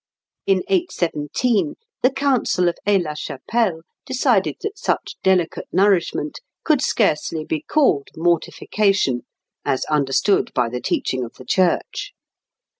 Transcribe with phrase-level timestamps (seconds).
[0.47, 7.45] In 817, the Council of Aix la Chapelle decided that such delicate nourishment could scarcely
[7.45, 9.27] be called mortification
[9.63, 12.13] as understood by the teaching of the Church.